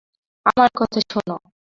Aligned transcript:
আমার 0.45 0.69
কথা 0.79 0.99
শোন! 1.09 1.29